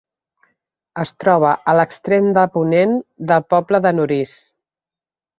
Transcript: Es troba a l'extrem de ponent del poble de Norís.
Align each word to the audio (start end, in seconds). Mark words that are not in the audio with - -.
Es 1.01 1.09
troba 1.23 1.51
a 1.73 1.75
l'extrem 1.79 2.29
de 2.37 2.45
ponent 2.55 2.95
del 3.33 3.43
poble 3.55 3.81
de 3.87 3.91
Norís. 3.99 4.33